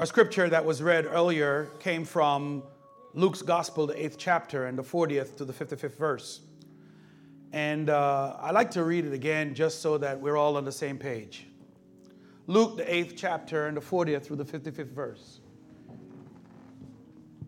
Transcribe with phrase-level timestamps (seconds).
[0.00, 2.62] Our scripture that was read earlier came from
[3.12, 6.40] Luke's Gospel, the eighth chapter, and the 40th to the 55th verse.
[7.52, 10.72] And uh, I like to read it again just so that we're all on the
[10.72, 11.48] same page.
[12.46, 15.40] Luke, the eighth chapter, and the 40th through the 55th verse.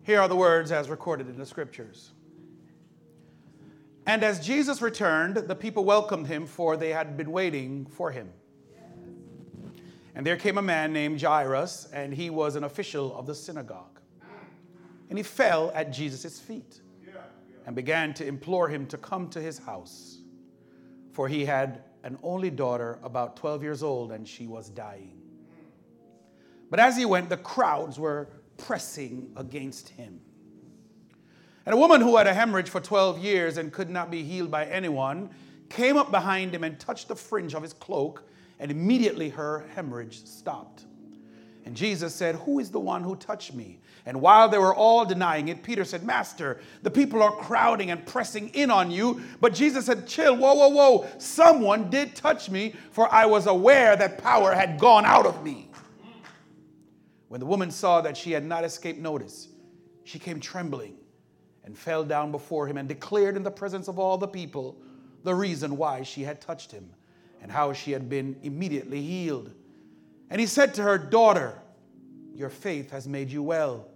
[0.03, 2.11] Here are the words as recorded in the scriptures.
[4.05, 8.29] And as Jesus returned, the people welcomed him, for they had been waiting for him.
[10.15, 13.99] And there came a man named Jairus, and he was an official of the synagogue.
[15.09, 16.81] And he fell at Jesus' feet
[17.65, 20.19] and began to implore him to come to his house,
[21.11, 25.21] for he had an only daughter, about 12 years old, and she was dying.
[26.69, 30.19] But as he went, the crowds were pressing against him.
[31.65, 34.51] And a woman who had a hemorrhage for 12 years and could not be healed
[34.51, 35.29] by anyone
[35.69, 38.27] came up behind him and touched the fringe of his cloak,
[38.59, 40.85] and immediately her hemorrhage stopped.
[41.65, 43.79] And Jesus said, Who is the one who touched me?
[44.05, 48.05] And while they were all denying it, Peter said, Master, the people are crowding and
[48.05, 49.21] pressing in on you.
[49.39, 51.07] But Jesus said, Chill, whoa, whoa, whoa.
[51.19, 55.69] Someone did touch me, for I was aware that power had gone out of me.
[57.29, 59.47] When the woman saw that she had not escaped notice,
[60.03, 60.97] she came trembling
[61.63, 64.77] and fell down before him and declared in the presence of all the people
[65.23, 66.89] the reason why she had touched him
[67.43, 69.51] and how she had been immediately healed.
[70.29, 71.59] And he said to her, Daughter,
[72.33, 73.89] your faith has made you well.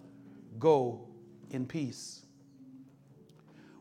[0.60, 1.08] Go
[1.50, 2.22] in peace.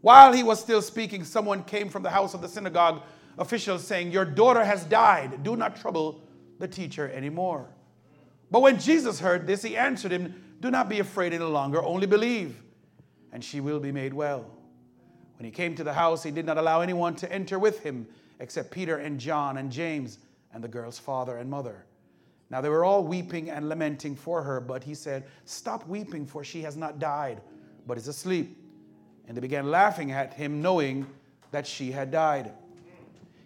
[0.01, 3.03] While he was still speaking, someone came from the house of the synagogue
[3.39, 5.43] officials saying, Your daughter has died.
[5.43, 6.23] Do not trouble
[6.61, 7.69] the teacher anymore.
[8.53, 12.07] But when Jesus heard this, he answered him, Do not be afraid any longer, only
[12.07, 12.63] believe,
[13.33, 14.49] and she will be made well.
[15.39, 18.07] When he came to the house, he did not allow anyone to enter with him
[18.41, 20.19] except Peter and John and James
[20.53, 21.85] and the girl's father and mother.
[22.51, 26.45] Now they were all weeping and lamenting for her, but he said, Stop weeping, for
[26.45, 27.41] she has not died,
[27.87, 28.57] but is asleep.
[29.27, 31.07] And they began laughing at him, knowing
[31.51, 32.53] that she had died.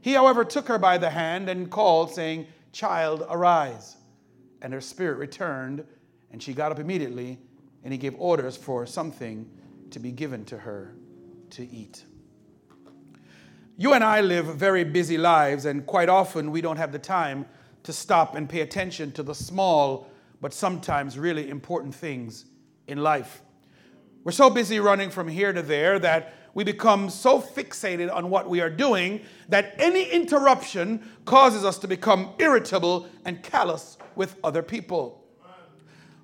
[0.02, 3.96] He, however, took her by the hand and called, saying, Child, arise.
[4.62, 5.84] And her spirit returned,
[6.30, 7.38] and she got up immediately,
[7.82, 9.50] and he gave orders for something
[9.90, 10.94] to be given to her
[11.50, 12.04] to eat.
[13.80, 17.46] You and I live very busy lives, and quite often we don't have the time
[17.84, 20.06] to stop and pay attention to the small
[20.42, 22.44] but sometimes really important things
[22.88, 23.40] in life.
[24.22, 28.50] We're so busy running from here to there that we become so fixated on what
[28.50, 34.62] we are doing that any interruption causes us to become irritable and callous with other
[34.62, 35.24] people.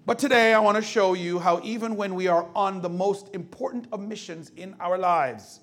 [0.04, 3.34] But today I want to show you how, even when we are on the most
[3.34, 5.60] important of missions in our lives,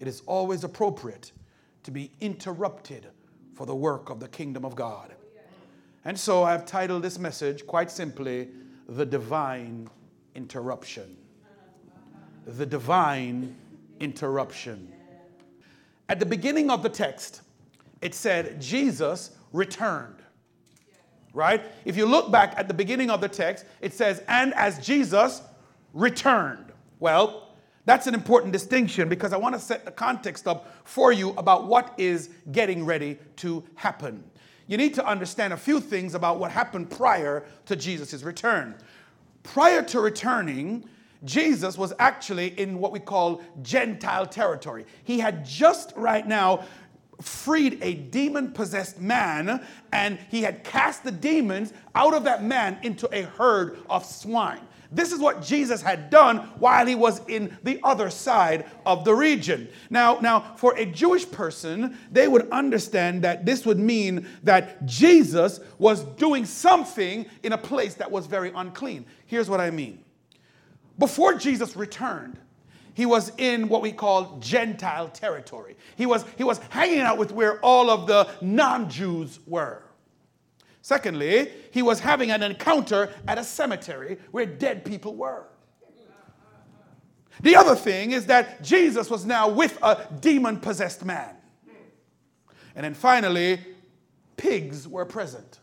[0.00, 1.32] it is always appropriate
[1.82, 3.06] to be interrupted
[3.54, 5.14] for the work of the kingdom of God.
[6.04, 8.48] And so I've titled this message quite simply,
[8.88, 9.88] The Divine
[10.34, 11.16] Interruption.
[12.46, 13.56] The Divine
[14.00, 14.92] Interruption.
[16.08, 17.42] At the beginning of the text,
[18.00, 20.14] it said Jesus returned.
[21.34, 21.62] Right?
[21.84, 25.42] If you look back at the beginning of the text, it says, and as Jesus
[25.92, 26.72] returned.
[27.00, 27.47] Well,
[27.88, 31.66] that's an important distinction because I want to set the context up for you about
[31.66, 34.24] what is getting ready to happen
[34.68, 38.76] you need to understand a few things about what happened prior to Jesus' return.
[39.42, 40.84] Prior to returning,
[41.24, 44.84] Jesus was actually in what we call Gentile territory.
[45.04, 46.64] He had just right now
[47.20, 52.78] freed a demon possessed man and he had cast the demons out of that man
[52.82, 54.60] into a herd of swine.
[54.90, 59.14] This is what Jesus had done while he was in the other side of the
[59.14, 59.68] region.
[59.90, 65.60] Now, now for a Jewish person, they would understand that this would mean that Jesus
[65.78, 69.04] was doing something in a place that was very unclean.
[69.26, 70.02] Here's what I mean.
[70.98, 72.38] Before Jesus returned,
[72.94, 75.76] he was in what we call Gentile territory.
[75.96, 79.82] He was, he was hanging out with where all of the non Jews were.
[80.88, 85.44] Secondly, he was having an encounter at a cemetery where dead people were.
[87.42, 91.36] The other thing is that Jesus was now with a demon possessed man.
[92.74, 93.60] And then finally,
[94.38, 95.58] pigs were present.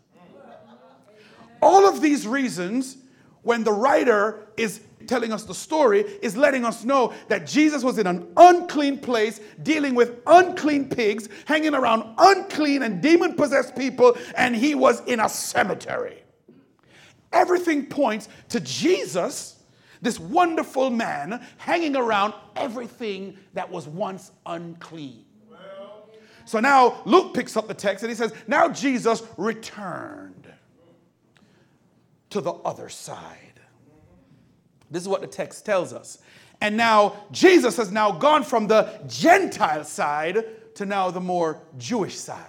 [1.60, 2.96] All of these reasons,
[3.42, 7.98] when the writer is telling us the story is letting us know that Jesus was
[7.98, 14.18] in an unclean place, dealing with unclean pigs, hanging around unclean and demon possessed people,
[14.36, 16.24] and he was in a cemetery.
[17.32, 19.64] Everything points to Jesus,
[20.02, 25.26] this wonderful man, hanging around everything that was once unclean.
[26.46, 30.48] So now Luke picks up the text and he says, Now Jesus returned
[32.30, 33.55] to the other side.
[34.92, 36.20] This is what the text tells us.
[36.62, 40.46] And now Jesus has now gone from the Gentile side
[40.76, 42.40] to now the more Jewish side.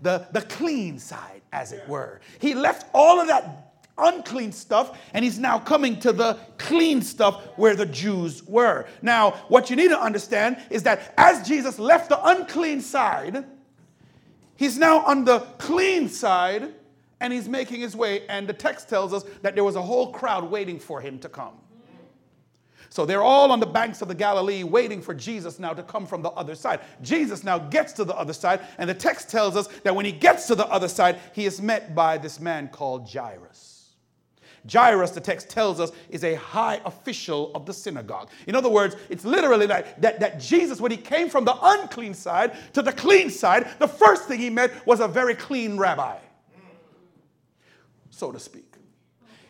[0.00, 2.20] The, the clean side, as it were.
[2.40, 7.44] He left all of that unclean stuff and he's now coming to the clean stuff
[7.56, 8.86] where the Jews were.
[9.00, 13.44] Now, what you need to understand is that as Jesus left the unclean side,
[14.56, 16.74] he's now on the clean side
[17.22, 18.26] and he's making his way.
[18.26, 21.28] And the text tells us that there was a whole crowd waiting for him to
[21.28, 21.54] come.
[22.90, 26.04] So they're all on the banks of the Galilee waiting for Jesus now to come
[26.04, 26.80] from the other side.
[27.00, 30.12] Jesus now gets to the other side, and the text tells us that when he
[30.12, 33.94] gets to the other side, he is met by this man called Jairus.
[34.70, 38.28] Jairus, the text tells us, is a high official of the synagogue.
[38.46, 42.14] In other words, it's literally like that, that Jesus, when he came from the unclean
[42.14, 46.18] side to the clean side, the first thing he met was a very clean rabbi,
[48.22, 48.74] so to speak.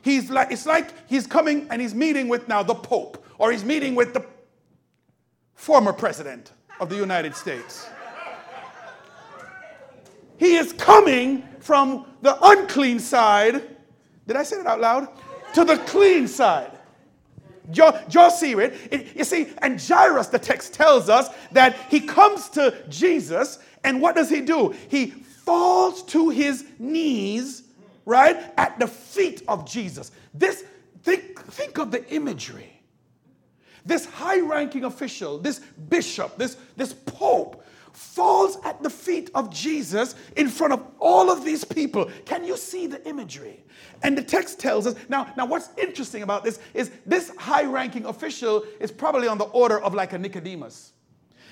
[0.00, 3.66] He's like, it's like he's coming and he's meeting with now the Pope or he's
[3.66, 4.24] meeting with the
[5.54, 7.86] former president of the United States.
[10.38, 13.76] He is coming from the unclean side.
[14.26, 15.06] Did I say it out loud?
[15.52, 16.72] To the clean side.
[17.70, 18.72] Just see it.
[18.90, 19.14] it.
[19.14, 24.16] You see, and Jairus, the text tells us that he comes to Jesus, and what
[24.16, 24.74] does he do?
[24.88, 25.08] He
[25.44, 27.61] falls to his knees,
[28.04, 30.12] right, at the feet of Jesus.
[30.34, 30.64] This,
[31.02, 32.82] think, think of the imagery.
[33.84, 40.14] This high ranking official, this bishop, this, this pope, falls at the feet of Jesus
[40.36, 42.10] in front of all of these people.
[42.24, 43.64] Can you see the imagery?
[44.02, 48.06] And the text tells us now, now what's interesting about this is this high ranking
[48.06, 50.92] official is probably on the order of like a Nicodemus.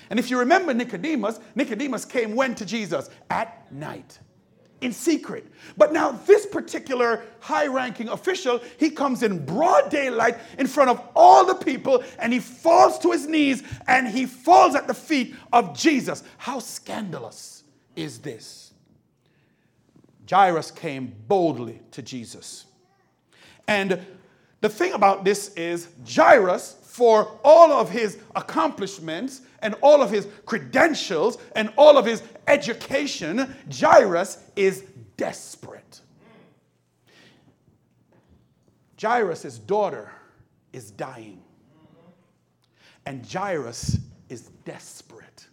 [0.09, 3.09] And if you remember Nicodemus, Nicodemus came when to Jesus?
[3.29, 4.19] At night
[4.81, 5.45] in secret.
[5.77, 11.01] But now, this particular high ranking official, he comes in broad daylight in front of
[11.15, 15.35] all the people and he falls to his knees and he falls at the feet
[15.53, 16.23] of Jesus.
[16.37, 17.63] How scandalous
[17.95, 18.73] is this?
[20.29, 22.65] Jairus came boldly to Jesus.
[23.67, 23.99] And
[24.61, 30.27] the thing about this is, Jairus, for all of his accomplishments and all of his
[30.45, 34.83] credentials and all of his education, Jairus is
[35.15, 36.01] desperate.
[39.01, 40.11] Jairus' daughter
[40.73, 41.41] is dying.
[43.05, 43.97] And Jairus
[44.27, 45.47] is desperate.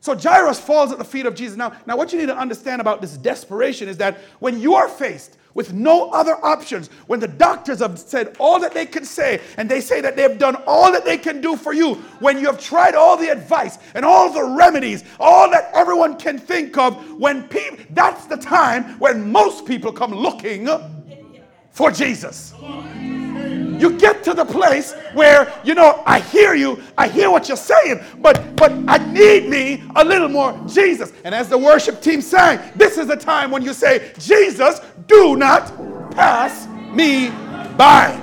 [0.00, 1.56] So Jairus falls at the feet of Jesus.
[1.56, 4.88] Now, now, what you need to understand about this desperation is that when you are
[4.88, 9.40] faced with no other options, when the doctors have said all that they can say,
[9.56, 12.46] and they say that they've done all that they can do for you, when you
[12.46, 16.94] have tried all the advice and all the remedies, all that everyone can think of,
[17.18, 20.68] when people, that's the time when most people come looking
[21.70, 22.54] for Jesus.
[23.80, 27.56] You get to the place where, you know, I hear you, I hear what you're
[27.56, 31.12] saying, but but I need me a little more Jesus.
[31.24, 35.36] And as the worship team sang, this is the time when you say, Jesus, do
[35.36, 35.72] not
[36.12, 37.30] pass me
[37.76, 38.20] by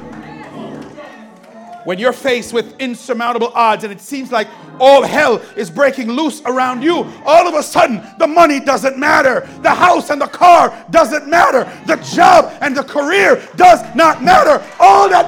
[1.88, 6.42] when you're faced with insurmountable odds and it seems like all hell is breaking loose
[6.42, 9.48] around you, all of a sudden the money doesn't matter.
[9.62, 11.64] The house and the car doesn't matter.
[11.86, 14.62] The job and the career does not matter.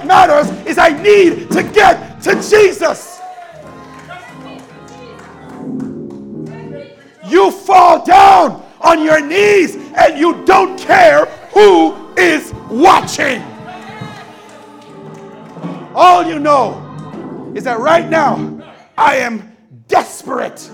[0.09, 3.21] Matters is I need to get to Jesus.
[7.27, 13.43] You fall down on your knees and you don't care who is watching.
[15.93, 18.63] All you know is that right now,
[18.97, 19.55] I am
[19.87, 20.71] desperate.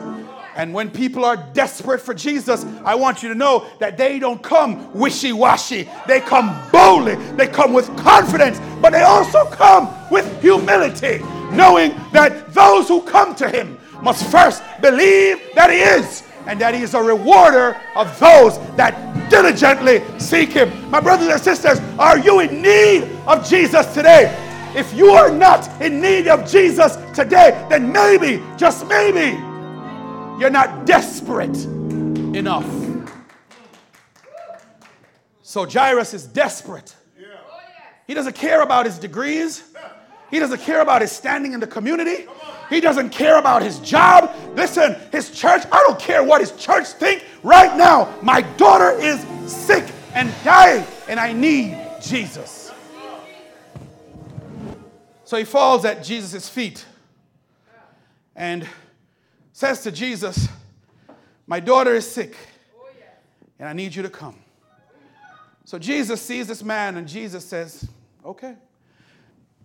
[0.55, 4.41] And when people are desperate for Jesus, I want you to know that they don't
[4.41, 5.89] come wishy washy.
[6.07, 11.19] They come boldly, they come with confidence, but they also come with humility,
[11.51, 16.73] knowing that those who come to Him must first believe that He is and that
[16.73, 20.89] He is a rewarder of those that diligently seek Him.
[20.89, 24.33] My brothers and sisters, are you in need of Jesus today?
[24.73, 29.37] If you are not in need of Jesus today, then maybe, just maybe,
[30.39, 31.55] you're not desperate
[32.35, 32.69] enough.
[35.41, 36.95] So Jairus is desperate.
[38.07, 39.63] He doesn't care about his degrees.
[40.29, 42.27] He doesn't care about his standing in the community.
[42.69, 44.35] He doesn't care about his job.
[44.55, 47.23] Listen, his church, I don't care what his church think.
[47.43, 52.71] Right now, my daughter is sick and dying and I need Jesus.
[55.23, 56.85] So he falls at Jesus' feet
[58.35, 58.67] and
[59.55, 60.49] says to Jesus,
[61.47, 62.35] My daughter is sick,
[63.57, 64.35] and I need you to come.
[65.63, 67.87] So Jesus sees this man and Jesus says,
[68.25, 68.55] Okay.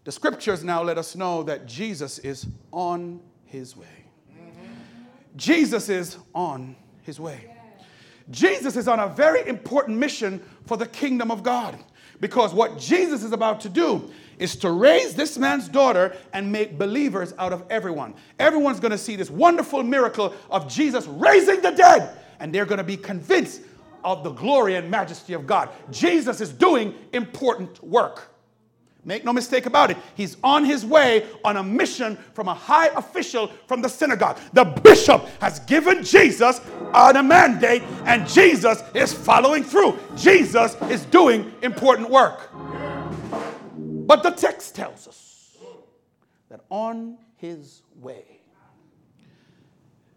[0.04, 4.06] The scriptures now let us know that Jesus is on his way.
[5.35, 7.52] Jesus is on his way.
[8.30, 11.76] Jesus is on a very important mission for the kingdom of God
[12.20, 16.78] because what Jesus is about to do is to raise this man's daughter and make
[16.78, 18.14] believers out of everyone.
[18.38, 22.78] Everyone's going to see this wonderful miracle of Jesus raising the dead, and they're going
[22.78, 23.62] to be convinced
[24.02, 25.68] of the glory and majesty of God.
[25.90, 28.29] Jesus is doing important work.
[29.04, 29.97] Make no mistake about it.
[30.14, 34.38] He's on his way on a mission from a high official from the synagogue.
[34.52, 36.61] The bishop has given Jesus
[36.92, 39.99] on a mandate, and Jesus is following through.
[40.16, 42.50] Jesus is doing important work.
[44.11, 45.57] But the text tells us
[46.50, 48.42] that on his way,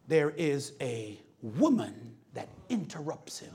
[0.07, 3.53] there is a woman that interrupts him.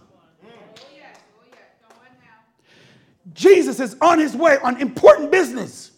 [3.35, 5.92] Jesus is on his way on important business.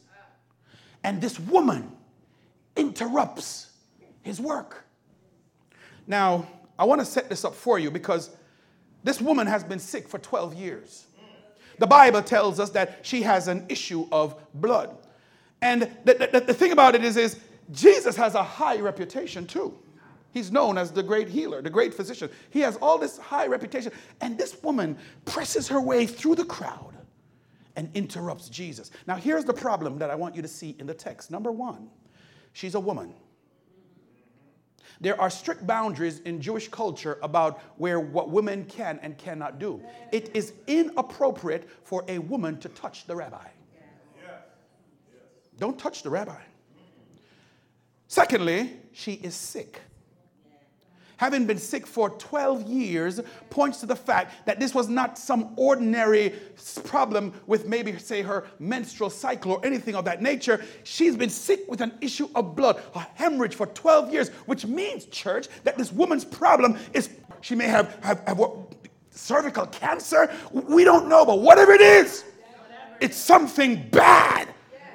[1.05, 1.91] And this woman
[2.77, 3.71] interrupts
[4.23, 4.85] his work.
[6.07, 6.47] Now,
[6.79, 8.31] I want to set this up for you because
[9.05, 11.07] this woman has been sick for 12 years.
[11.79, 14.97] The Bible tells us that she has an issue of blood.
[15.63, 17.39] And the, the, the thing about it is, is
[17.71, 19.79] Jesus has a high reputation too.
[20.33, 22.31] He's known as the great healer, the great physician.
[22.51, 23.93] He has all this high reputation.
[24.21, 26.95] And this woman presses her way through the crowd
[27.77, 28.91] and interrupts Jesus.
[29.07, 31.31] Now, here's the problem that I want you to see in the text.
[31.31, 31.89] Number one,
[32.53, 33.15] she's a woman.
[35.01, 39.83] There are strict boundaries in Jewish culture about where what women can and cannot do.
[40.13, 43.47] It is inappropriate for a woman to touch the rabbi.
[45.59, 46.41] Don't touch the rabbi.
[48.09, 49.81] Secondly, she is sick
[51.21, 55.53] having been sick for 12 years, points to the fact that this was not some
[55.57, 56.33] ordinary
[56.85, 60.65] problem with maybe, say, her menstrual cycle or anything of that nature.
[60.83, 65.05] She's been sick with an issue of blood, a hemorrhage for 12 years, which means,
[65.05, 67.11] church, that this woman's problem is
[67.43, 68.57] she may have, have, have what,
[69.11, 70.33] cervical cancer.
[70.51, 72.25] We don't know, but whatever it is,
[72.99, 74.49] it's something bad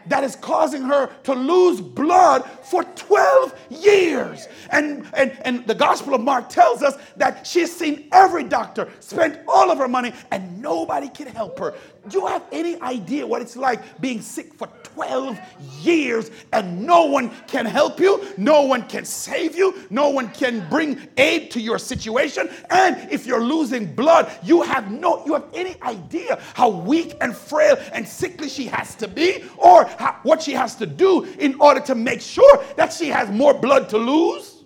[0.08, 4.48] that is causing her to lose blood for 12 years.
[4.72, 9.40] And, and, and the Gospel of Mark tells us that she's seen every doctor, spent
[9.48, 11.74] all of her money, and nobody can help her.
[12.08, 15.38] Do you have any idea what it's like being sick for 12
[15.82, 18.26] years and no one can help you?
[18.38, 19.84] No one can save you?
[19.90, 22.50] No one can bring aid to your situation?
[22.70, 27.36] And if you're losing blood, you have no you have any idea how weak and
[27.36, 31.60] frail and sickly she has to be or how, what she has to do in
[31.60, 34.64] order to make sure that she has more blood to lose?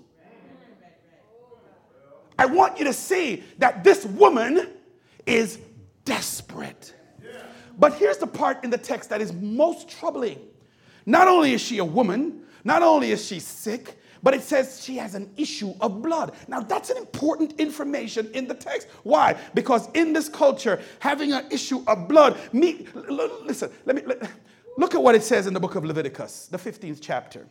[2.38, 4.70] I want you to see that this woman
[5.26, 5.60] is
[6.06, 6.94] desperate.
[7.80, 10.40] But here's the part in the text that is most troubling.
[11.06, 14.98] Not only is she a woman, not only is she sick, but it says she
[14.98, 16.34] has an issue of blood.
[16.50, 18.88] Now, that's an important information in the text.
[19.04, 19.38] Why?
[19.54, 24.04] Because in this culture, having an issue of blood, me, listen, let me,
[24.78, 27.48] look at what it says in the book of Leviticus, the 15th chapter.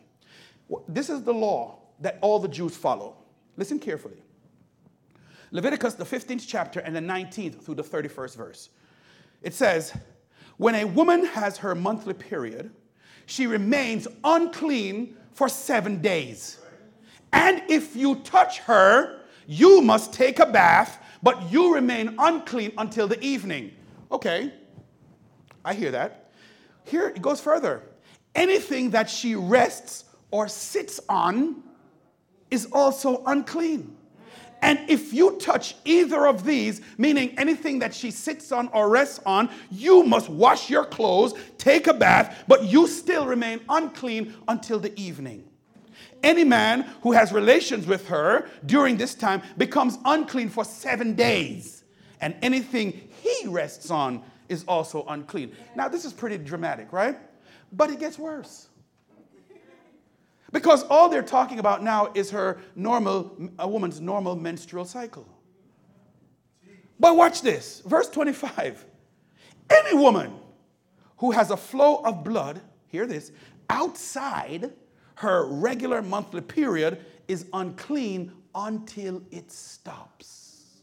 [0.86, 3.16] This is the law that all the Jews follow.
[3.56, 4.22] Listen carefully.
[5.50, 8.68] Leviticus, the 15th chapter, and the 19th through the 31st verse.
[9.42, 9.96] It says,
[10.58, 12.70] when a woman has her monthly period,
[13.26, 16.58] she remains unclean for seven days.
[17.32, 23.06] And if you touch her, you must take a bath, but you remain unclean until
[23.06, 23.72] the evening.
[24.10, 24.52] Okay,
[25.64, 26.30] I hear that.
[26.84, 27.82] Here it goes further.
[28.34, 31.62] Anything that she rests or sits on
[32.50, 33.97] is also unclean.
[34.62, 39.20] And if you touch either of these, meaning anything that she sits on or rests
[39.24, 44.80] on, you must wash your clothes, take a bath, but you still remain unclean until
[44.80, 45.44] the evening.
[46.22, 51.84] Any man who has relations with her during this time becomes unclean for seven days,
[52.20, 55.52] and anything he rests on is also unclean.
[55.76, 57.16] Now, this is pretty dramatic, right?
[57.72, 58.67] But it gets worse.
[60.52, 65.26] Because all they're talking about now is her normal, a woman's normal menstrual cycle.
[66.98, 68.84] But watch this, verse 25.
[69.70, 70.32] Any woman
[71.18, 73.30] who has a flow of blood, hear this,
[73.68, 74.72] outside
[75.16, 80.80] her regular monthly period is unclean until it stops.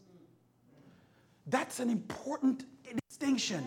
[1.46, 2.64] That's an important
[3.08, 3.66] distinction.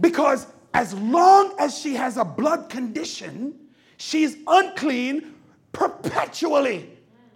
[0.00, 3.59] Because as long as she has a blood condition,
[4.00, 5.34] she's unclean
[5.72, 6.88] perpetually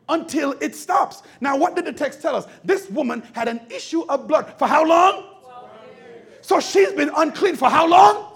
[0.09, 1.23] until it stops.
[1.40, 2.47] Now, what did the text tell us?
[2.64, 5.25] This woman had an issue of blood for how long?
[6.40, 8.30] So she's been unclean for how long?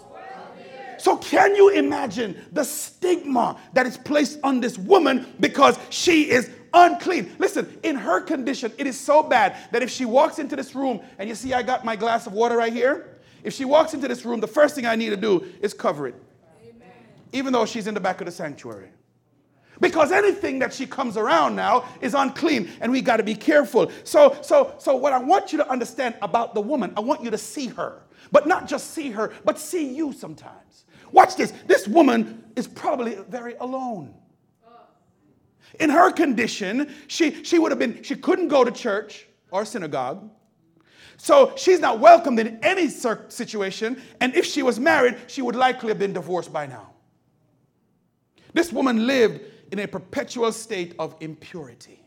[0.98, 6.50] So, can you imagine the stigma that is placed on this woman because she is
[6.74, 7.36] unclean?
[7.38, 11.00] Listen, in her condition, it is so bad that if she walks into this room,
[11.18, 13.20] and you see, I got my glass of water right here.
[13.44, 16.08] If she walks into this room, the first thing I need to do is cover
[16.08, 16.16] it.
[17.32, 18.90] Even though she's in the back of the sanctuary.
[19.80, 23.90] Because anything that she comes around now is unclean, and we got to be careful.
[24.02, 27.30] So, so, so, what I want you to understand about the woman, I want you
[27.30, 30.84] to see her, but not just see her, but see you sometimes.
[31.12, 31.52] Watch this.
[31.66, 34.14] This woman is probably very alone.
[35.78, 40.28] In her condition, she, she would have been, she couldn't go to church or synagogue.
[41.18, 44.00] So she's not welcomed in any situation.
[44.20, 46.90] And if she was married, she would likely have been divorced by now.
[48.58, 52.02] This woman lived in a perpetual state of impurity,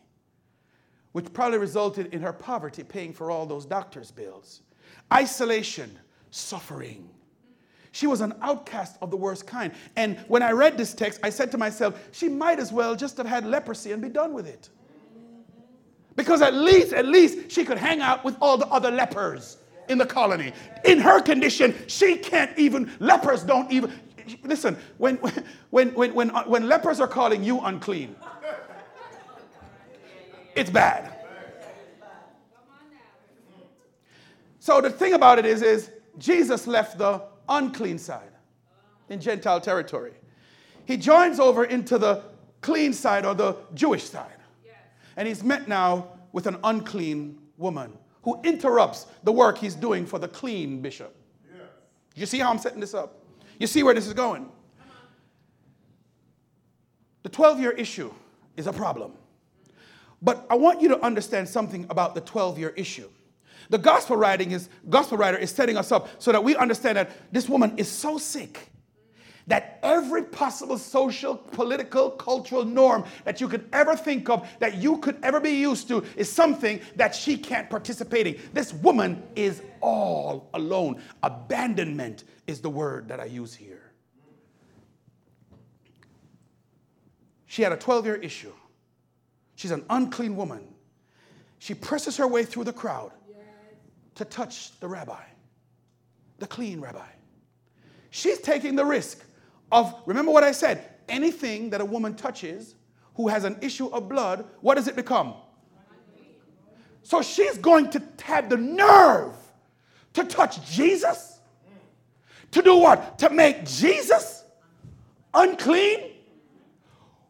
[1.12, 4.60] which probably resulted in her poverty paying for all those doctor's bills,
[5.10, 5.98] isolation,
[6.30, 7.08] suffering,
[7.92, 9.72] she was an outcast of the worst kind.
[9.96, 13.16] And when I read this text, I said to myself, she might as well just
[13.16, 14.68] have had leprosy and be done with it.
[16.16, 19.56] Because at least, at least she could hang out with all the other lepers
[19.88, 20.52] in the colony.
[20.84, 23.90] In her condition, she can't even, lepers don't even,
[24.42, 25.16] listen, when,
[25.70, 28.16] when, when, when, when lepers are calling you unclean,
[30.54, 31.12] it's bad.
[34.58, 38.30] So the thing about it is, is Jesus left the unclean side
[39.08, 40.12] in Gentile territory.
[40.84, 42.22] He joins over into the
[42.60, 44.36] clean side or the Jewish side.
[45.16, 50.18] And he's met now with an unclean woman who interrupts the work he's doing for
[50.18, 51.14] the clean bishop.
[52.14, 53.21] You see how I'm setting this up?
[53.58, 54.50] You see where this is going?
[57.22, 58.12] The 12 year issue
[58.56, 59.12] is a problem.
[60.20, 63.08] But I want you to understand something about the 12 year issue.
[63.70, 67.32] The gospel writing is gospel writer is setting us up so that we understand that
[67.32, 68.71] this woman is so sick
[69.46, 74.98] that every possible social, political, cultural norm that you could ever think of, that you
[74.98, 78.40] could ever be used to, is something that she can't participate in.
[78.52, 81.02] This woman is all alone.
[81.22, 83.92] Abandonment is the word that I use here.
[87.46, 88.52] She had a 12 year issue.
[89.56, 90.66] She's an unclean woman.
[91.58, 93.12] She presses her way through the crowd
[94.14, 95.22] to touch the rabbi,
[96.38, 97.06] the clean rabbi.
[98.10, 99.24] She's taking the risk
[99.72, 102.76] of, remember what I said, anything that a woman touches
[103.14, 105.34] who has an issue of blood, what does it become?
[107.02, 109.34] So she's going to have the nerve
[110.14, 111.40] to touch Jesus?
[112.52, 113.18] To do what?
[113.18, 114.44] To make Jesus
[115.34, 116.12] unclean?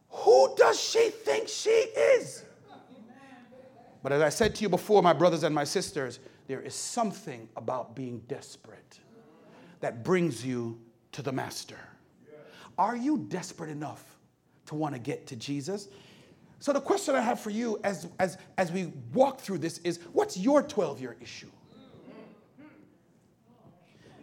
[0.09, 2.43] Who does she think she is?
[4.03, 7.47] But as I said to you before, my brothers and my sisters, there is something
[7.55, 8.99] about being desperate
[9.79, 10.79] that brings you
[11.13, 11.77] to the Master.
[12.77, 14.03] Are you desperate enough
[14.67, 15.87] to want to get to Jesus?
[16.59, 19.99] So, the question I have for you as, as, as we walk through this is
[20.13, 21.49] what's your 12 year issue?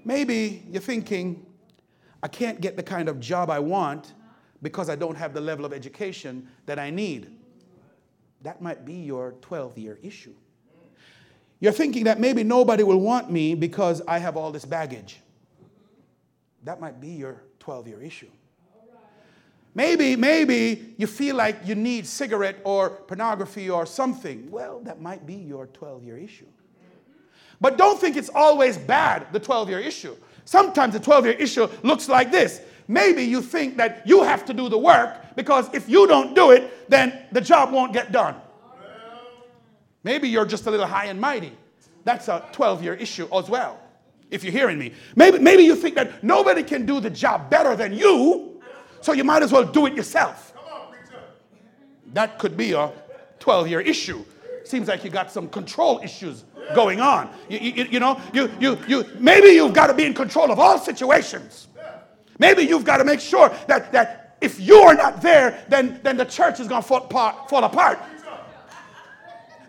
[0.04, 1.44] Maybe you're thinking,
[2.22, 4.14] I can't get the kind of job I want
[4.62, 7.30] because I don't have the level of education that I need.
[8.42, 10.34] That might be your 12 year issue.
[11.60, 15.20] You're thinking that maybe nobody will want me because I have all this baggage.
[16.64, 18.30] That might be your 12 year issue.
[19.74, 24.50] Maybe, maybe you feel like you need cigarette or pornography or something.
[24.50, 26.46] Well, that might be your 12 year issue.
[27.61, 30.16] But don't think it's always bad, the 12 year issue.
[30.44, 32.61] Sometimes the 12 year issue looks like this.
[32.88, 36.50] Maybe you think that you have to do the work because if you don't do
[36.50, 38.35] it, then the job won't get done.
[40.02, 41.52] Maybe you're just a little high and mighty.
[42.04, 43.78] That's a 12 year issue as well,
[44.30, 44.94] if you're hearing me.
[45.14, 48.49] Maybe, maybe you think that nobody can do the job better than you,
[49.00, 50.54] so you might as well do it yourself.
[52.12, 52.90] That could be a
[53.38, 54.24] 12 year issue.
[54.64, 57.30] Seems like you got some control issues going on.
[57.48, 60.58] You, you, you know, you, you, you, maybe you've got to be in control of
[60.58, 61.68] all situations.
[62.38, 66.16] Maybe you've got to make sure that, that if you are not there, then, then
[66.16, 67.98] the church is going to fall, fall apart.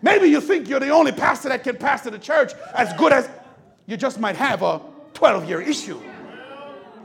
[0.00, 3.28] Maybe you think you're the only pastor that can pastor the church as good as
[3.86, 4.80] you just might have a
[5.14, 6.00] 12 year issue.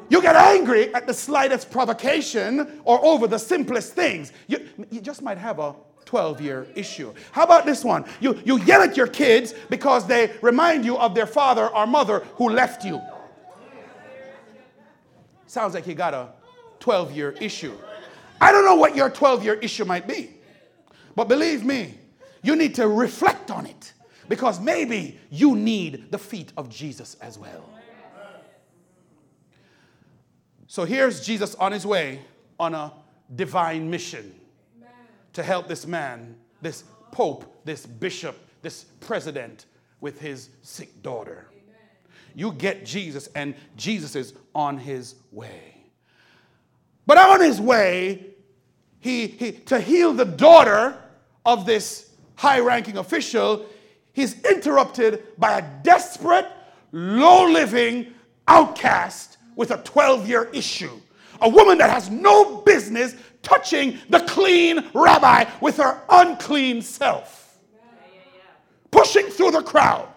[0.09, 4.31] You get angry at the slightest provocation or over the simplest things.
[4.47, 7.13] You, you just might have a 12 year issue.
[7.31, 8.05] How about this one?
[8.21, 12.19] You, you yell at your kids because they remind you of their father or mother
[12.35, 13.01] who left you.
[15.45, 16.29] Sounds like you got a
[16.79, 17.77] 12 year issue.
[18.39, 20.31] I don't know what your 12 year issue might be,
[21.15, 21.95] but believe me,
[22.43, 23.93] you need to reflect on it
[24.29, 27.76] because maybe you need the feet of Jesus as well.
[30.67, 32.19] So here's Jesus on his way
[32.59, 32.91] on a
[33.33, 34.35] divine mission
[35.33, 39.65] to help this man, this pope, this bishop, this president
[40.01, 41.47] with his sick daughter.
[42.35, 45.75] You get Jesus, and Jesus is on his way.
[47.05, 48.25] But on his way,
[48.99, 50.97] he, he to heal the daughter
[51.45, 53.65] of this high ranking official,
[54.11, 56.45] he's interrupted by a desperate,
[56.91, 58.13] low living
[58.47, 61.01] outcast with a 12 year issue.
[61.41, 67.59] A woman that has no business touching the clean rabbi with her unclean self,
[68.89, 70.07] pushing through the crowd.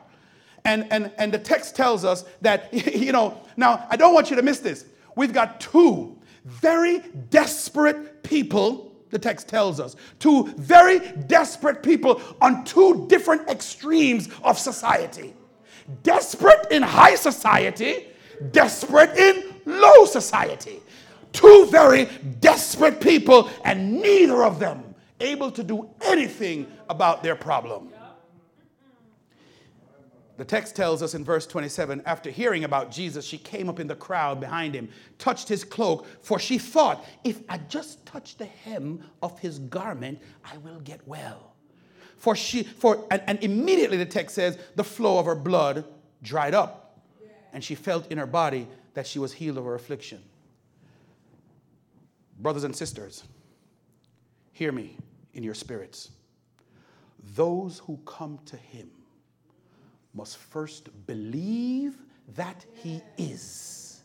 [0.64, 4.36] And, and, and the text tells us that, you know, now I don't want you
[4.36, 4.84] to miss this.
[5.16, 12.64] We've got two very desperate people, the text tells us, two very desperate people on
[12.64, 15.34] two different extremes of society.
[16.02, 18.09] Desperate in high society,
[18.52, 20.80] desperate in low society.
[21.32, 22.06] Two very
[22.40, 27.90] desperate people, and neither of them able to do anything about their problem.
[30.40, 33.86] The text tells us in verse 27 after hearing about Jesus, she came up in
[33.86, 38.46] the crowd behind him, touched his cloak, for she thought, if I just touch the
[38.46, 41.52] hem of his garment, I will get well.
[42.16, 45.84] For she, for, and, and immediately the text says, the flow of her blood
[46.22, 46.79] dried up,
[47.52, 50.22] and she felt in her body that she was healed of her affliction.
[52.38, 53.24] Brothers and sisters,
[54.52, 54.96] hear me
[55.34, 56.10] in your spirits.
[57.34, 58.90] Those who come to him
[60.14, 61.96] must first believe
[62.36, 64.00] that he is,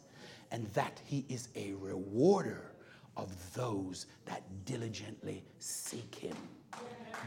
[0.51, 2.71] and that he is a rewarder
[3.17, 6.36] of those that diligently seek him.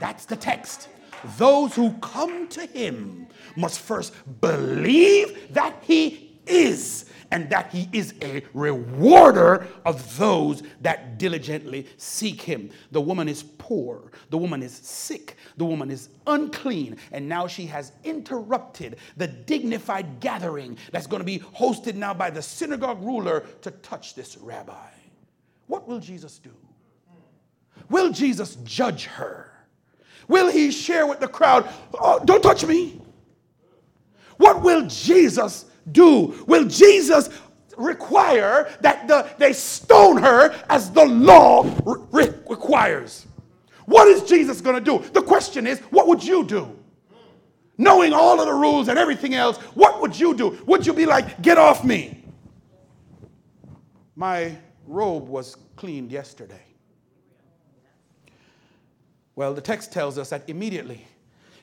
[0.01, 0.88] That's the text.
[1.37, 8.14] Those who come to him must first believe that he is and that he is
[8.22, 12.70] a rewarder of those that diligently seek him.
[12.90, 17.66] The woman is poor, the woman is sick, the woman is unclean, and now she
[17.66, 23.40] has interrupted the dignified gathering that's going to be hosted now by the synagogue ruler
[23.62, 24.88] to touch this rabbi.
[25.66, 26.55] What will Jesus do?
[27.90, 29.53] Will Jesus judge her?
[30.28, 33.00] Will he share with the crowd, oh, don't touch me?
[34.36, 36.44] What will Jesus do?
[36.46, 37.30] Will Jesus
[37.76, 41.64] require that the, they stone her as the law
[42.12, 43.26] re- requires?
[43.86, 45.04] What is Jesus going to do?
[45.10, 46.76] The question is, what would you do?
[47.78, 50.58] Knowing all of the rules and everything else, what would you do?
[50.66, 52.22] Would you be like, get off me?
[54.14, 56.67] My robe was cleaned yesterday.
[59.38, 61.07] Well, the text tells us that immediately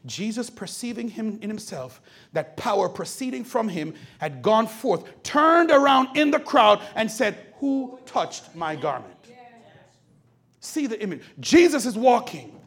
[0.05, 1.99] Jesus, perceiving him in himself,
[2.31, 7.37] that power proceeding from him had gone forth, turned around in the crowd and said,
[7.59, 9.13] Who touched my garment?
[10.61, 11.21] See the image.
[11.41, 12.57] Jesus is walking.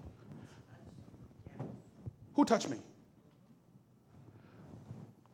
[2.35, 2.77] Who touched me?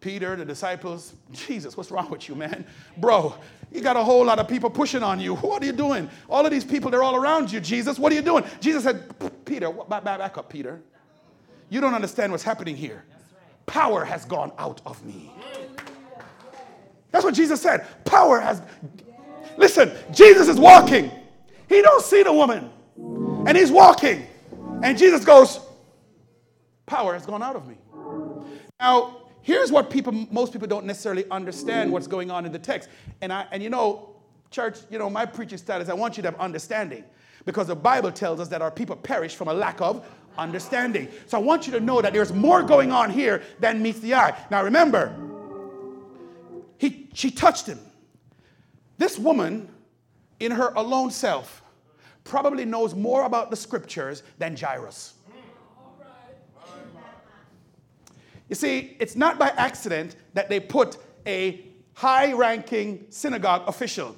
[0.00, 2.64] Peter, the disciples, Jesus, what's wrong with you, man?
[2.96, 3.34] Bro,
[3.72, 5.34] you got a whole lot of people pushing on you.
[5.36, 6.08] What are you doing?
[6.30, 7.98] All of these people, they're all around you, Jesus.
[7.98, 8.44] What are you doing?
[8.60, 9.02] Jesus said,
[9.44, 10.82] Peter, back, back up, Peter.
[11.70, 13.04] You don't understand what's happening here.
[13.66, 15.32] Power has gone out of me.
[17.10, 17.86] That's what Jesus said.
[18.04, 18.60] Power has.
[19.56, 21.10] Listen, Jesus is walking.
[21.68, 22.70] He don't see the woman,
[23.46, 24.26] and he's walking,
[24.82, 25.60] and Jesus goes,
[26.86, 27.76] "Power has gone out of me."
[28.80, 32.88] Now, here's what people, most people don't necessarily understand what's going on in the text,
[33.20, 34.10] and I, and you know,
[34.50, 37.04] church, you know, my preaching style is I want you to have understanding,
[37.44, 40.06] because the Bible tells us that our people perish from a lack of
[40.38, 41.08] understanding.
[41.26, 44.14] So I want you to know that there's more going on here than meets the
[44.14, 44.36] eye.
[44.50, 45.14] Now remember,
[46.78, 47.78] he, she touched him.
[48.98, 49.68] This woman,
[50.40, 51.62] in her alone self,
[52.24, 55.14] probably knows more about the scriptures than Jairus.
[58.48, 64.16] You see, it's not by accident that they put a high ranking synagogue official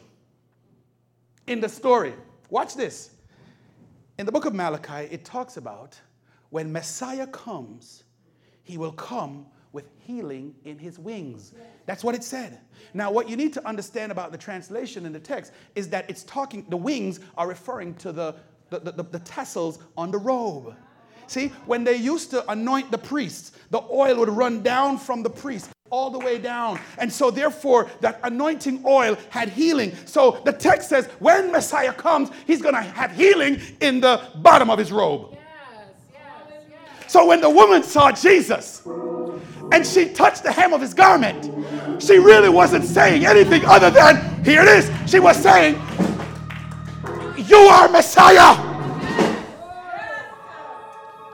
[1.47, 2.15] in the story.
[2.51, 3.11] Watch this.
[4.19, 5.99] In the book of Malachi, it talks about
[6.51, 8.05] when Messiah comes,
[8.63, 11.53] he will come with healing in his wings.
[11.85, 12.59] That's what it said.
[12.95, 16.23] Now, what you need to understand about the translation in the text is that it's
[16.23, 18.37] talking, the wings are referring to the,
[18.71, 20.75] the, the, the tassels on the robe.
[21.27, 25.31] See, when they used to anoint the priests, the oil would run down from the
[25.31, 26.79] priest all the way down.
[26.99, 29.93] And so, therefore, that anointing oil had healing.
[30.05, 34.71] So the text says when Messiah comes, he's going to have healing in the bottom
[34.71, 35.37] of his robe.
[37.07, 41.45] So when the woman saw Jesus and she touched the hem of his garment,
[42.03, 44.91] she really wasn't saying anything other than, here it is.
[45.11, 45.75] She was saying,
[47.37, 48.75] You are Messiah.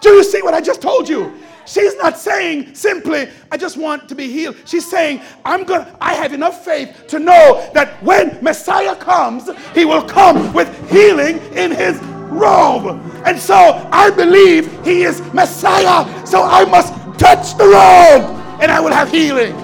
[0.03, 1.33] Do you see what I just told you?
[1.73, 4.57] She's not saying simply, I just want to be healed.
[4.67, 9.87] She's saying, I'm going I have enough faith to know that when Messiah comes, he
[9.87, 13.01] will come with healing in his robe.
[13.25, 16.05] And so I believe he is Messiah.
[16.27, 19.55] So I must touch the robe and I will have healing.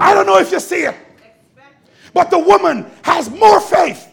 [0.00, 0.96] I don't know if you see it,
[2.14, 4.08] but the woman has more faith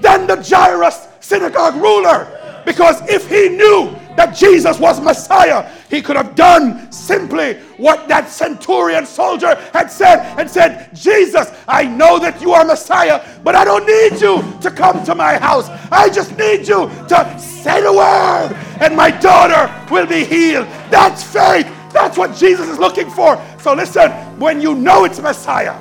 [0.00, 2.36] than the Jairus synagogue ruler.
[2.64, 8.28] Because if he knew that Jesus was Messiah, he could have done simply what that
[8.28, 13.64] centurion soldier had said and said, Jesus, I know that you are Messiah, but I
[13.64, 15.68] don't need you to come to my house.
[15.90, 20.66] I just need you to say the word, and my daughter will be healed.
[20.90, 21.66] That's faith.
[21.92, 23.42] That's what Jesus is looking for.
[23.60, 25.78] So listen, when you know it's Messiah,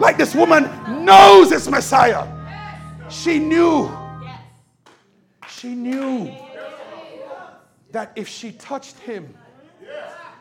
[0.00, 0.64] like this woman
[1.04, 2.26] knows it's Messiah,
[3.08, 3.90] she knew.
[5.48, 6.41] She knew
[7.92, 9.34] that if she touched him,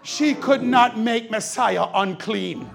[0.04, 2.70] she could not make Messiah unclean.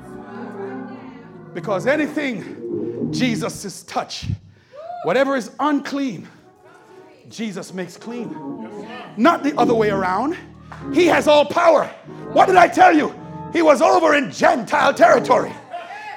[1.54, 4.26] Because anything Jesus' touch,
[5.04, 6.28] whatever is unclean,
[7.28, 8.30] Jesus makes clean.
[9.16, 10.36] Not the other way around.
[10.92, 11.86] He has all power.
[12.32, 13.14] What did I tell you?
[13.52, 15.52] He was over in Gentile territory.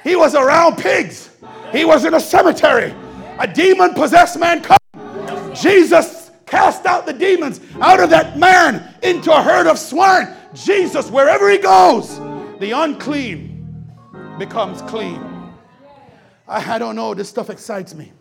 [0.04, 1.30] He was around pigs.
[1.72, 2.94] He was in a cemetery.
[3.40, 4.78] A demon possessed man come.
[5.56, 6.19] Jesus
[6.50, 10.36] cast out the demons out of that man into a herd of swine.
[10.54, 12.18] Jesus, wherever he goes,
[12.60, 13.86] the unclean
[14.38, 15.22] becomes clean.
[16.48, 18.12] I, I don't know, this stuff excites me.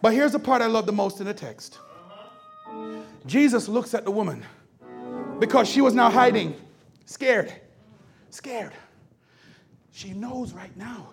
[0.00, 1.78] But here's the part I love the most in the text
[3.26, 4.44] Jesus looks at the woman
[5.38, 6.54] because she was now hiding,
[7.06, 7.52] scared,
[8.30, 8.72] scared.
[9.92, 11.08] She knows right now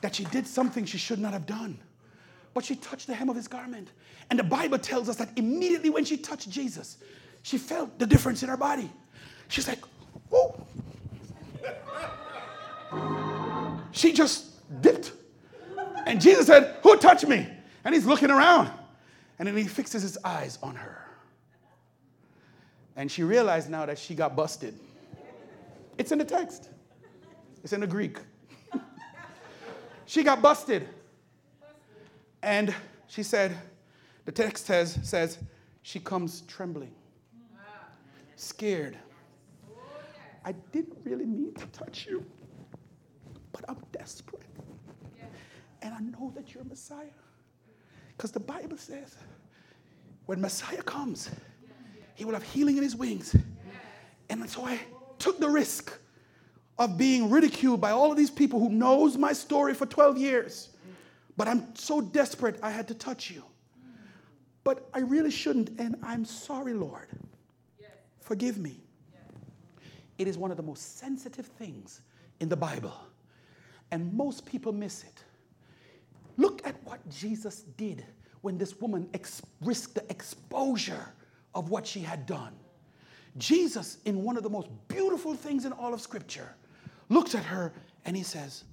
[0.00, 1.78] that she did something she should not have done.
[2.58, 3.92] But she touched the hem of his garment.
[4.30, 6.96] And the Bible tells us that immediately when she touched Jesus,
[7.42, 8.90] she felt the difference in her body.
[9.46, 9.78] She's like,
[10.32, 10.66] oh.
[13.92, 15.12] she just dipped.
[16.04, 17.46] And Jesus said, Who touched me?
[17.84, 18.72] And he's looking around.
[19.38, 21.06] And then he fixes his eyes on her.
[22.96, 24.74] And she realized now that she got busted.
[25.96, 26.70] It's in the text,
[27.62, 28.18] it's in the Greek.
[30.06, 30.88] she got busted.
[32.42, 32.74] And
[33.06, 33.56] she said,
[34.24, 35.38] the text says, says
[35.82, 36.94] she comes trembling,
[38.36, 38.96] scared.
[40.44, 42.24] I didn't really mean to touch you,
[43.52, 44.42] but I'm desperate.
[45.82, 47.06] And I know that you're Messiah.
[48.16, 49.16] Because the Bible says
[50.26, 51.30] when Messiah comes,
[52.14, 53.36] he will have healing in his wings.
[54.28, 54.78] And so I
[55.18, 55.96] took the risk
[56.78, 60.70] of being ridiculed by all of these people who knows my story for 12 years.
[61.38, 63.44] But I'm so desperate I had to touch you.
[64.64, 67.08] But I really shouldn't and I'm sorry, Lord.
[68.20, 68.80] Forgive me.
[70.18, 72.02] It is one of the most sensitive things
[72.40, 72.92] in the Bible.
[73.92, 75.24] And most people miss it.
[76.36, 78.04] Look at what Jesus did
[78.40, 81.08] when this woman ex- risked the exposure
[81.54, 82.52] of what she had done.
[83.36, 86.54] Jesus, in one of the most beautiful things in all of Scripture,
[87.08, 87.72] looks at her
[88.04, 88.64] and he says,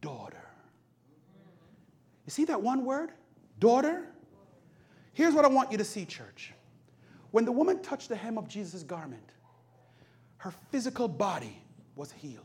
[0.00, 0.43] Daughter.
[2.26, 3.10] You see that one word?
[3.58, 4.06] Daughter?
[5.12, 6.52] Here's what I want you to see, church.
[7.30, 9.30] When the woman touched the hem of Jesus' garment,
[10.38, 11.56] her physical body
[11.96, 12.44] was healed.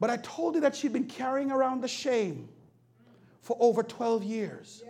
[0.00, 2.48] But I told you that she'd been carrying around the shame
[3.40, 4.82] for over 12 years,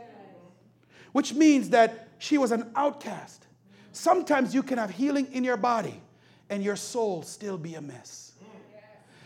[1.13, 3.47] which means that she was an outcast.
[3.93, 6.01] Sometimes you can have healing in your body
[6.49, 8.33] and your soul still be a mess.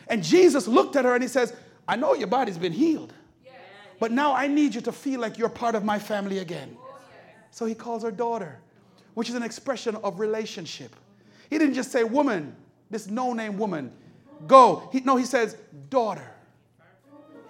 [0.09, 1.53] And Jesus looked at her and he says,
[1.87, 3.13] I know your body's been healed,
[3.99, 6.77] but now I need you to feel like you're part of my family again.
[7.51, 8.59] So he calls her daughter,
[9.15, 10.95] which is an expression of relationship.
[11.49, 12.55] He didn't just say woman,
[12.91, 13.93] this no name woman,
[14.47, 14.89] go.
[14.93, 15.57] He, no, he says
[15.89, 16.31] daughter.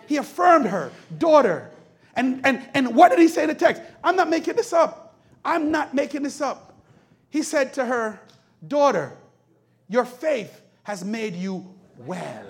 [0.06, 1.70] He affirmed her, daughter.
[2.14, 3.82] And, and, and what did he say in the text?
[4.02, 5.16] I'm not making this up.
[5.44, 6.74] I'm not making this up.
[7.30, 8.20] He said to her,
[8.66, 9.12] Daughter,
[9.88, 11.66] your faith has made you
[11.98, 12.44] well.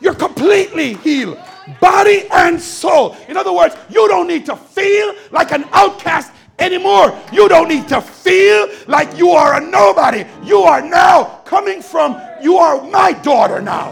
[0.00, 1.38] You're completely healed,
[1.80, 3.16] body and soul.
[3.28, 7.18] In other words, you don't need to feel like an outcast anymore.
[7.32, 10.24] You don't need to feel like you are a nobody.
[10.44, 13.90] You are now coming from, you are my daughter now.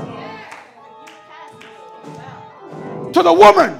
[3.12, 3.78] To the woman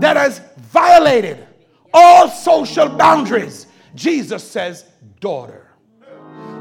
[0.00, 1.46] that has violated
[1.92, 4.84] all social boundaries, Jesus says,
[5.20, 5.70] Daughter.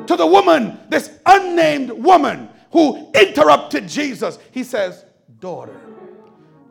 [0.07, 5.05] To the woman, this unnamed woman who interrupted Jesus, he says,
[5.43, 5.75] Daughter.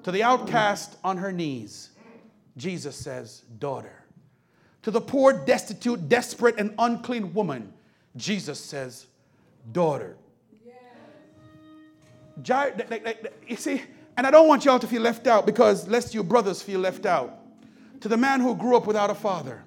[0.04, 1.90] To the outcast on her knees,
[2.56, 4.02] Jesus says, Daughter.
[4.84, 7.70] To the poor, destitute, desperate, and unclean woman,
[8.16, 9.08] Jesus says,
[9.72, 10.16] Daughter.
[13.46, 13.82] You see,
[14.16, 17.04] and I don't want y'all to feel left out because lest your brothers feel left
[17.04, 17.40] out.
[18.00, 19.62] To the man who grew up without a father,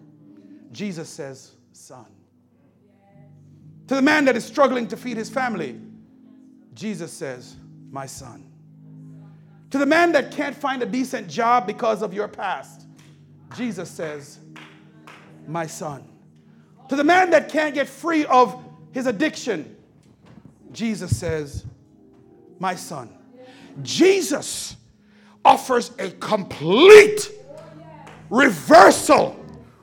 [0.72, 2.08] Jesus says, Son.
[3.86, 5.80] To the man that is struggling to feed his family,
[6.74, 7.56] Jesus says,
[7.92, 8.50] My son.
[9.76, 12.88] To the man that can't find a decent job because of your past,
[13.58, 14.40] Jesus says,
[15.50, 16.08] My son.
[16.88, 18.58] To the man that can't get free of
[18.94, 19.76] his addiction,
[20.72, 21.66] Jesus says,
[22.58, 23.18] My son.
[23.82, 24.78] Jesus
[25.44, 27.30] offers a complete
[28.30, 29.38] reversal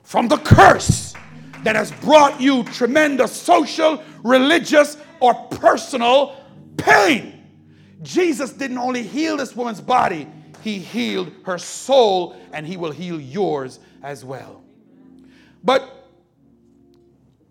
[0.04, 1.12] from the curse
[1.64, 6.34] that has brought you tremendous social, religious, or personal
[6.78, 7.31] pain.
[8.02, 10.28] Jesus didn't only heal this woman's body,
[10.62, 14.62] he healed her soul, and he will heal yours as well.
[15.64, 16.08] But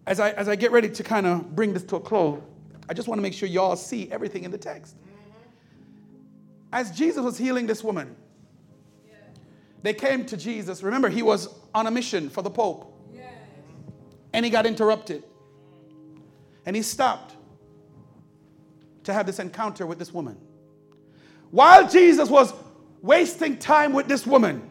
[0.05, 2.41] as I, as I get ready to kind of bring this to a close,
[2.89, 4.95] I just want to make sure y'all see everything in the text.
[6.73, 8.15] As Jesus was healing this woman,
[9.83, 10.83] they came to Jesus.
[10.83, 12.87] Remember, he was on a mission for the Pope.
[14.33, 15.23] And he got interrupted.
[16.65, 17.35] And he stopped
[19.03, 20.37] to have this encounter with this woman.
[21.49, 22.53] While Jesus was
[23.01, 24.69] wasting time with this woman,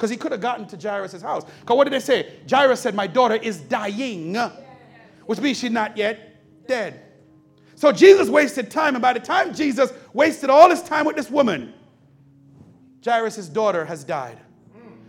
[0.00, 1.44] because he could have gotten to Jairus' house.
[1.60, 2.38] Because what did they say?
[2.48, 4.34] Jairus said, My daughter is dying,
[5.26, 7.02] which means she's not yet dead.
[7.74, 11.30] So Jesus wasted time, and by the time Jesus wasted all his time with this
[11.30, 11.74] woman,
[13.04, 14.38] Jairus' daughter has died.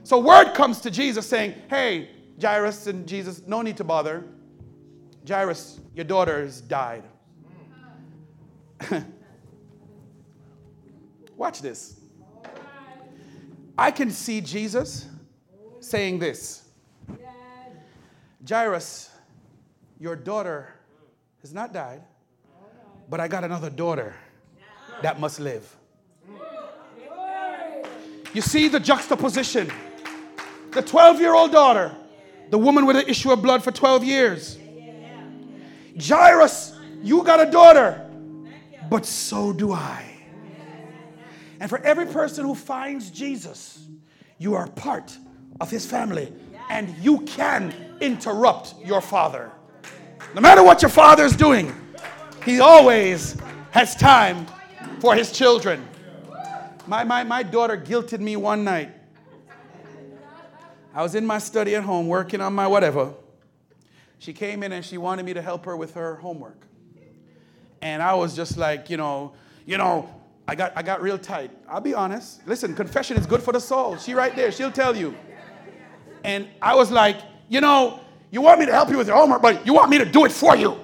[0.04, 2.10] So word comes to Jesus saying, Hey,
[2.42, 4.26] Jairus and Jesus, no need to bother.
[5.26, 7.04] Jairus, your daughter has died.
[11.38, 12.00] Watch this.
[13.78, 15.08] I can see Jesus
[15.80, 16.70] saying this
[18.48, 19.10] Jairus,
[20.00, 20.74] your daughter
[21.42, 22.02] has not died,
[23.10, 24.16] but I got another daughter
[25.02, 25.76] that must live.
[28.34, 29.72] You see the juxtaposition.
[30.72, 31.94] The 12 year old daughter,
[32.50, 34.58] the woman with an issue of blood for 12 years.
[36.00, 38.10] Jairus, you got a daughter,
[38.92, 40.04] but so do I.
[41.62, 43.88] And for every person who finds Jesus,
[44.38, 45.18] you are part
[45.62, 46.34] of his family
[46.70, 49.50] and you can interrupt your father.
[50.36, 51.74] No matter what your father is doing,
[52.44, 53.38] he always
[53.72, 54.46] has time
[55.00, 55.88] for his children.
[56.86, 58.92] My, my, my daughter guilted me one night.
[60.94, 63.14] I was in my study at home working on my whatever.
[64.20, 66.68] She came in and she wanted me to help her with her homework.
[67.82, 69.34] And I was just like, you know,
[69.66, 70.10] you know,
[70.48, 71.52] I got, I got real tight.
[71.68, 72.46] I'll be honest.
[72.48, 73.98] Listen, confession is good for the soul.
[73.98, 75.16] She right there, she'll tell you.
[76.24, 78.00] And I was like, you know,
[78.32, 80.26] you want me to help you with your homework, but you want me to do
[80.26, 80.78] it for you.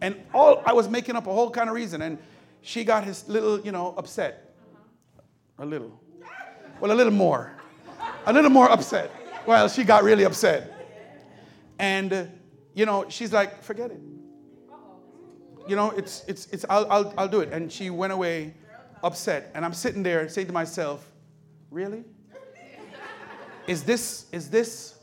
[0.00, 2.02] And all I was making up a whole kind of reason.
[2.02, 2.18] And
[2.62, 4.54] she got his little, you know, upset.
[5.58, 6.00] A little.
[6.80, 7.52] Well, a little more.
[8.26, 9.10] A little more upset.
[9.46, 10.72] Well, she got really upset.
[11.78, 12.24] And, uh,
[12.74, 14.00] you know, she's like, forget it.
[15.68, 17.52] You know, it's, it's, it's, I'll, I'll, I'll do it.
[17.52, 18.54] And she went away
[19.02, 19.50] upset.
[19.54, 21.10] And I'm sitting there saying to myself,
[21.70, 22.04] really?
[23.66, 24.94] Is this, is this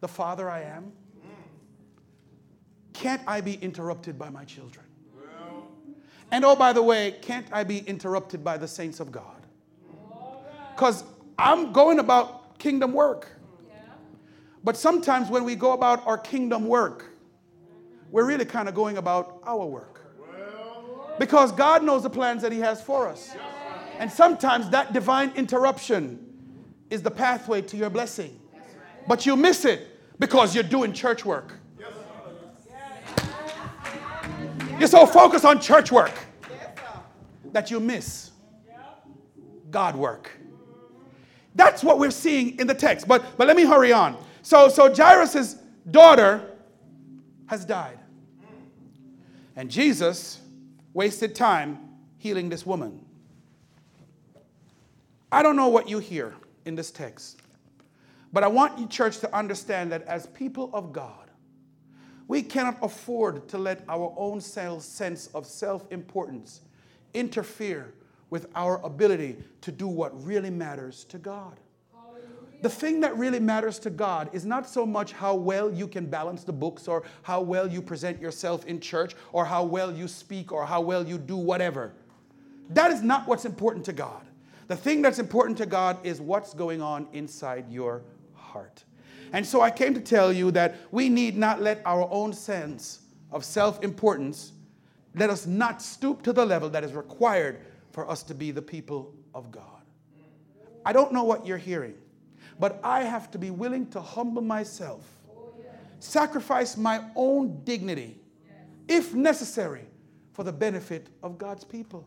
[0.00, 0.92] the father I am?
[2.92, 4.84] Can't I be interrupted by my children?
[6.32, 9.46] And oh, by the way, can't I be interrupted by the saints of God?
[10.74, 11.04] Because
[11.38, 13.28] I'm going about kingdom work.
[14.64, 17.12] But sometimes when we go about our kingdom work,
[18.10, 19.91] we're really kind of going about our work.
[21.22, 23.30] Because God knows the plans that He has for us.
[24.00, 26.18] And sometimes that divine interruption
[26.90, 28.40] is the pathway to your blessing.
[29.06, 29.86] But you miss it
[30.18, 31.60] because you're doing church work.
[34.80, 36.12] You're so focused on church work
[37.52, 38.32] that you miss
[39.70, 40.28] God work.
[41.54, 43.06] That's what we're seeing in the text.
[43.06, 44.16] But, but let me hurry on.
[44.42, 45.54] So, so Jairus'
[45.88, 46.50] daughter
[47.46, 48.00] has died.
[49.54, 50.40] And Jesus
[50.94, 51.78] wasted time
[52.18, 53.04] healing this woman.
[55.30, 56.34] I don't know what you hear
[56.64, 57.40] in this text,
[58.32, 61.30] but I want you, church, to understand that as people of God,
[62.28, 66.60] we cannot afford to let our own sense of self importance
[67.14, 67.94] interfere
[68.30, 71.60] with our ability to do what really matters to God.
[72.62, 76.06] The thing that really matters to God is not so much how well you can
[76.06, 80.06] balance the books or how well you present yourself in church or how well you
[80.06, 81.92] speak or how well you do whatever.
[82.70, 84.22] That is not what's important to God.
[84.68, 88.02] The thing that's important to God is what's going on inside your
[88.32, 88.84] heart.
[89.32, 93.00] And so I came to tell you that we need not let our own sense
[93.32, 94.52] of self importance
[95.14, 97.60] let us not stoop to the level that is required
[97.90, 99.64] for us to be the people of God.
[100.84, 101.94] I don't know what you're hearing,
[102.62, 105.04] but I have to be willing to humble myself,
[105.98, 108.20] sacrifice my own dignity,
[108.86, 109.84] if necessary,
[110.30, 112.06] for the benefit of God's people.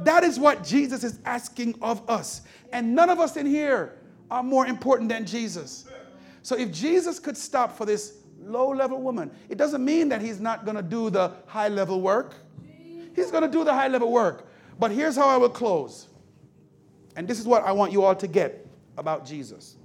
[0.00, 2.42] That is what Jesus is asking of us.
[2.74, 3.96] And none of us in here
[4.30, 5.86] are more important than Jesus.
[6.42, 10.40] So if Jesus could stop for this low level woman, it doesn't mean that he's
[10.40, 12.34] not going to do the high level work.
[13.16, 14.46] He's going to do the high level work.
[14.78, 16.08] But here's how I will close.
[17.16, 18.66] And this is what I want you all to get
[18.96, 19.76] about Jesus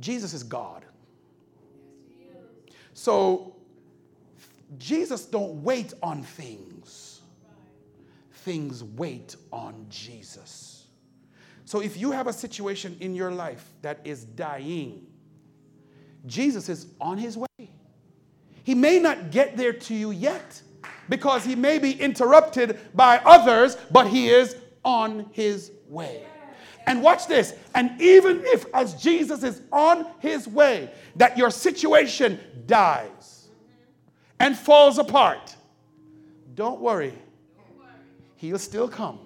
[0.00, 0.84] Jesus is God.
[2.94, 3.56] So
[4.78, 7.20] Jesus don't wait on things.
[8.32, 10.86] Things wait on Jesus.
[11.64, 15.06] So if you have a situation in your life that is dying,
[16.26, 17.70] Jesus is on his way.
[18.64, 20.62] He may not get there to you yet
[21.08, 26.27] because he may be interrupted by others, but he is on his way.
[26.88, 27.52] And watch this.
[27.74, 33.48] And even if, as Jesus is on his way, that your situation dies
[34.40, 35.54] and falls apart,
[36.54, 37.12] don't worry.
[38.36, 39.18] He'll still come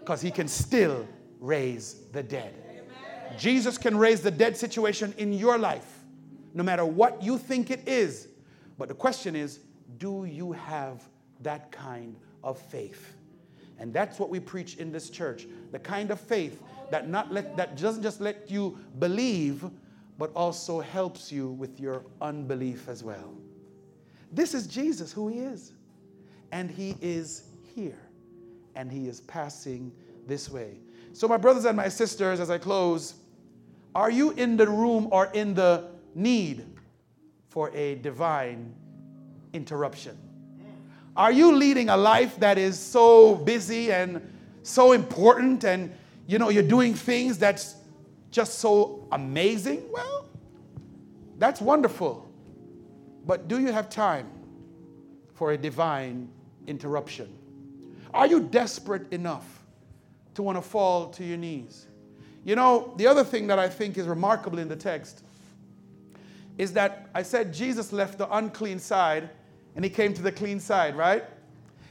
[0.00, 1.08] because he can still
[1.40, 2.54] raise the dead.
[3.38, 6.04] Jesus can raise the dead situation in your life,
[6.52, 8.28] no matter what you think it is.
[8.76, 9.60] But the question is
[9.96, 11.02] do you have
[11.40, 13.15] that kind of faith?
[13.78, 15.46] And that's what we preach in this church.
[15.72, 19.64] The kind of faith that not let that doesn't just let you believe,
[20.18, 23.34] but also helps you with your unbelief as well.
[24.32, 25.72] This is Jesus who he is.
[26.52, 27.98] And he is here.
[28.74, 29.92] And he is passing
[30.26, 30.78] this way.
[31.12, 33.14] So, my brothers and my sisters, as I close,
[33.94, 36.66] are you in the room or in the need
[37.48, 38.74] for a divine
[39.54, 40.18] interruption?
[41.16, 44.20] Are you leading a life that is so busy and
[44.62, 45.92] so important and
[46.26, 47.76] you know you're doing things that's
[48.30, 49.84] just so amazing?
[49.90, 50.28] Well,
[51.38, 52.28] that's wonderful.
[53.24, 54.28] But do you have time
[55.34, 56.28] for a divine
[56.66, 57.32] interruption?
[58.12, 59.64] Are you desperate enough
[60.34, 61.86] to want to fall to your knees?
[62.44, 65.24] You know, the other thing that I think is remarkable in the text
[66.58, 69.30] is that I said Jesus left the unclean side
[69.76, 71.22] and he came to the clean side, right?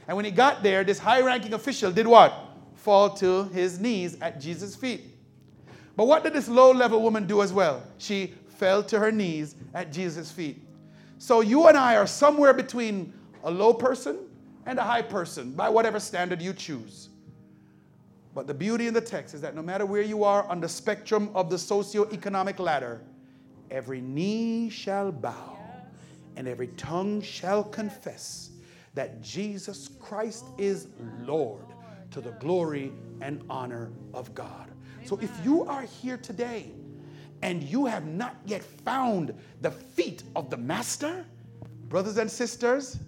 [0.08, 2.34] And when he got there, this high ranking official did what?
[2.74, 5.02] Fall to his knees at Jesus' feet.
[5.96, 7.82] But what did this low level woman do as well?
[7.98, 10.62] She fell to her knees at Jesus' feet.
[11.18, 13.12] So you and I are somewhere between
[13.44, 14.18] a low person
[14.66, 17.08] and a high person by whatever standard you choose.
[18.34, 20.68] But the beauty in the text is that no matter where you are on the
[20.68, 23.00] spectrum of the socio-economic ladder,
[23.70, 25.55] every knee shall bow
[26.36, 28.50] and every tongue shall confess
[28.94, 30.88] that Jesus Christ is
[31.20, 31.64] Lord
[32.10, 34.70] to the glory and honor of God.
[35.04, 36.72] So if you are here today
[37.42, 41.24] and you have not yet found the feet of the Master,
[41.88, 42.98] brothers and sisters,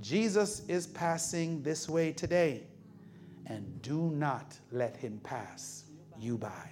[0.00, 2.62] Jesus is passing this way today.
[3.46, 5.84] And do not let him pass
[6.18, 6.70] you by.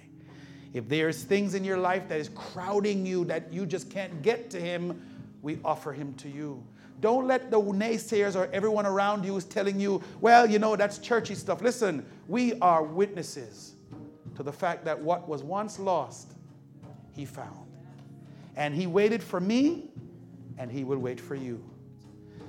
[0.73, 4.49] If there's things in your life that is crowding you that you just can't get
[4.51, 5.16] to him,
[5.47, 6.61] we offer him to you.
[6.99, 10.97] Don't let the naysayers or everyone around you is telling you, well, you know, that's
[10.97, 11.61] churchy stuff.
[11.61, 13.75] Listen, we are witnesses
[14.35, 16.33] to the fact that what was once lost,
[17.13, 17.65] he found.
[18.57, 19.89] And he waited for me,
[20.57, 21.63] and he will wait for you.